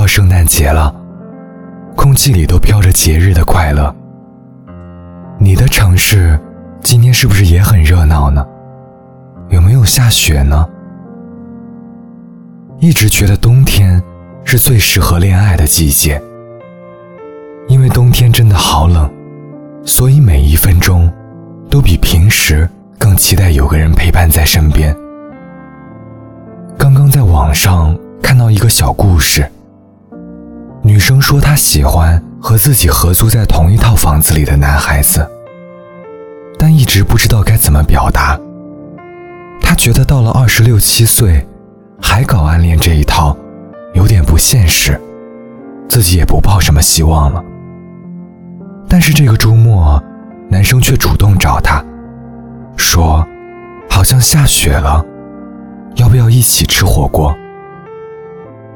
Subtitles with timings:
[0.00, 0.90] 到圣诞节了，
[1.94, 3.94] 空气里都飘着节日的快乐。
[5.38, 6.40] 你的城市
[6.80, 8.42] 今天是不是也很热闹呢？
[9.50, 10.66] 有没有下雪呢？
[12.78, 14.02] 一直觉得冬天
[14.42, 16.18] 是最适合恋爱的季节，
[17.68, 19.06] 因为冬天真的好冷，
[19.84, 21.12] 所以每一分钟
[21.68, 22.66] 都比平时
[22.98, 24.96] 更期待有个人陪伴在身边。
[26.78, 29.46] 刚刚在网上看到一个小故事，
[31.10, 35.28] 生说她喜欢和自己合租在同一套房子里的男孩子，
[36.56, 38.38] 但一直不知道该怎么表达。
[39.60, 41.44] 她觉得到了二十六七岁，
[42.00, 43.36] 还搞暗恋这一套，
[43.92, 45.00] 有点不现实，
[45.88, 47.42] 自己也不抱什么希望了。
[48.88, 50.00] 但是这个周末，
[50.48, 51.84] 男生却主动找她，
[52.76, 53.26] 说，
[53.90, 55.04] 好像下雪了。
[55.96, 57.36] 要不要一起吃火锅？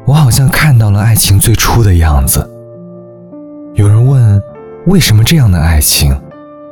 [0.06, 2.48] 我好像看到了爱情最初的样子。
[3.74, 4.42] 有人问，
[4.86, 6.14] 为什么这样的爱情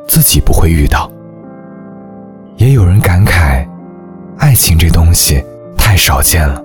[0.06, 1.10] 自己不会遇到？
[2.56, 3.66] 也有人感慨，
[4.36, 5.42] 爱情这东西
[5.76, 6.62] 太少见了，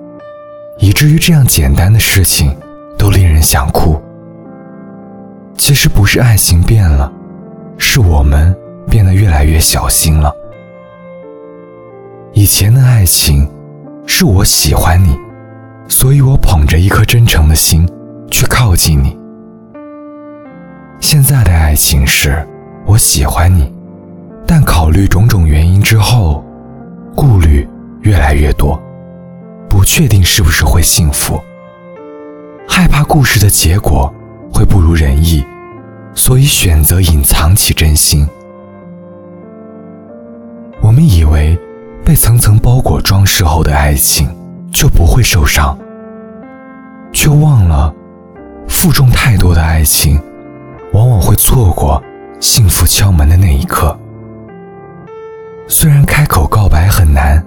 [0.77, 2.55] 以至于这样简单的事情
[2.97, 4.01] 都令人想哭。
[5.57, 7.11] 其实不是爱情变了，
[7.77, 8.55] 是我们
[8.89, 10.35] 变得越来越小心了。
[12.33, 13.49] 以前的爱情。
[14.09, 15.19] 是我喜欢你，
[15.87, 17.87] 所以我捧着一颗真诚的心
[18.29, 19.17] 去靠近你。
[20.99, 22.45] 现在的爱情是，
[22.85, 23.71] 我喜欢你，
[24.45, 26.43] 但考虑种种原因之后，
[27.15, 27.67] 顾虑
[28.01, 28.79] 越来越多，
[29.69, 31.39] 不确定是不是会幸福，
[32.67, 34.13] 害怕故事的结果
[34.53, 35.45] 会不如人意，
[36.13, 38.27] 所以选择隐藏起真心。
[40.81, 41.57] 我们以为。
[42.05, 44.29] 被层层包裹装饰后的爱情
[44.71, 45.77] 就不会受伤，
[47.11, 47.93] 却忘了，
[48.67, 50.21] 负重太多的爱情，
[50.93, 52.01] 往往会错过
[52.39, 53.97] 幸福敲门的那一刻。
[55.67, 57.43] 虽然开口告白很难，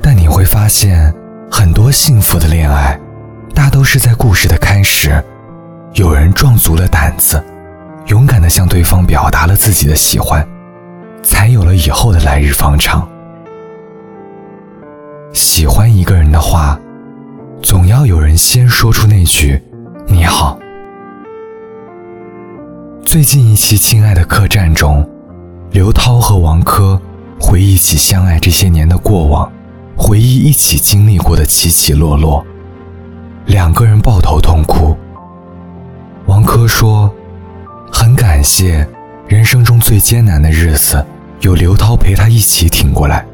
[0.00, 1.12] 但你会发现，
[1.50, 2.98] 很多幸福的恋爱，
[3.54, 5.22] 大都是在故事的开始，
[5.94, 7.44] 有人壮足了胆子，
[8.06, 10.46] 勇敢地向对方表达了自己的喜欢，
[11.22, 13.06] 才有了以后的来日方长。
[15.54, 16.80] 喜欢一个人的话，
[17.60, 19.60] 总要有人先说出那句
[20.08, 20.58] “你好”。
[23.04, 25.06] 最近一期《亲爱的客栈》中，
[25.70, 26.98] 刘涛和王珂
[27.38, 29.52] 回忆起相爱这些年的过往，
[29.94, 32.42] 回忆一起经历过的起起落落，
[33.44, 34.96] 两个人抱头痛哭。
[36.24, 37.12] 王珂说
[37.92, 38.88] ：“很感谢，
[39.28, 41.04] 人生中最艰难的日子，
[41.42, 43.26] 有刘涛陪他一起挺过来。”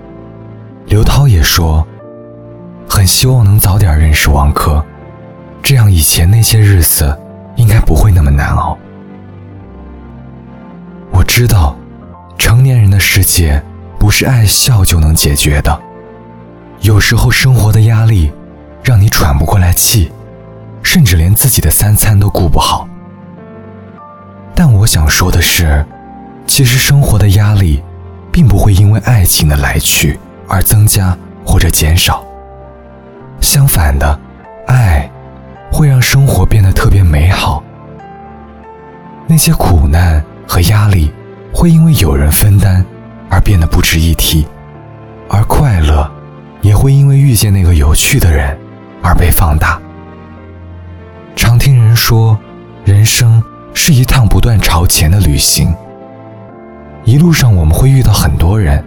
[0.86, 1.86] 刘涛也说，
[2.98, 4.82] 很希望能早点认识王珂，
[5.62, 7.16] 这样以前那些日子
[7.54, 8.76] 应该不会那么难熬。
[11.12, 11.76] 我知道，
[12.36, 13.62] 成年人的世界
[14.00, 15.80] 不是爱笑就能解决的，
[16.80, 18.32] 有时候生活的压力
[18.82, 20.10] 让你喘不过来气，
[20.82, 22.88] 甚至连自己的三餐都顾不好。
[24.56, 25.86] 但我想说的是，
[26.48, 27.80] 其实生活的压力，
[28.32, 30.18] 并不会因为爱情的来去。
[30.48, 32.24] 而增加或者减少。
[33.40, 34.18] 相反的，
[34.66, 35.10] 爱
[35.70, 37.62] 会让生活变得特别美好。
[39.26, 41.12] 那些苦难和压力
[41.52, 42.84] 会因为有人分担
[43.30, 44.46] 而变得不值一提，
[45.28, 46.10] 而快乐
[46.60, 48.56] 也会因为遇见那个有趣的人
[49.02, 49.80] 而被放大。
[51.36, 52.38] 常听人说，
[52.84, 53.42] 人生
[53.74, 55.74] 是一趟不断朝前的旅行。
[57.04, 58.84] 一路上我们会遇到很多人，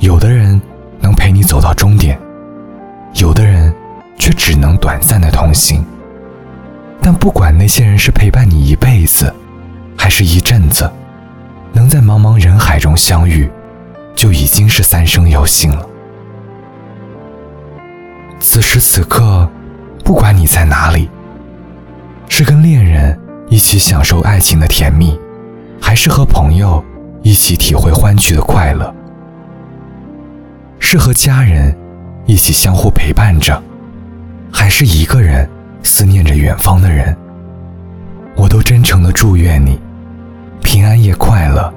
[0.00, 0.60] 有的人。
[0.98, 2.18] 能陪你走到终点，
[3.20, 3.74] 有的人
[4.18, 5.84] 却只能短暂的同行。
[7.02, 9.32] 但不管那些人是陪伴你一辈子，
[9.96, 10.90] 还是一阵子，
[11.72, 13.48] 能在茫茫人海中相遇，
[14.14, 15.86] 就已经是三生有幸了。
[18.40, 19.48] 此时此刻，
[20.04, 21.08] 不管你在哪里，
[22.28, 23.18] 是跟恋人
[23.48, 25.18] 一起享受爱情的甜蜜，
[25.80, 26.84] 还是和朋友
[27.22, 28.92] 一起体会欢聚的快乐。
[30.78, 31.76] 是和家人
[32.26, 33.62] 一起相互陪伴着，
[34.52, 35.48] 还是一个人
[35.84, 37.16] 思念着远方的人？
[38.36, 39.78] 我都真诚的祝愿你
[40.60, 41.72] 平安夜快乐，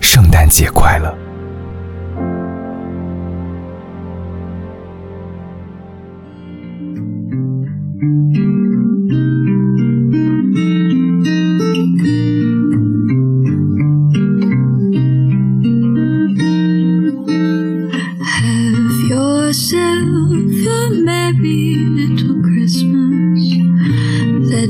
[0.00, 1.16] 圣诞节快乐。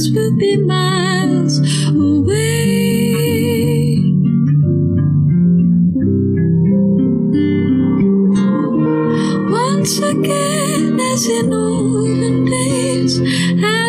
[0.00, 1.58] troubles will be miles
[1.88, 3.16] away.
[9.50, 13.18] Once again, as in olden days,
[13.60, 13.79] happy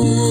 [0.00, 0.27] Oh.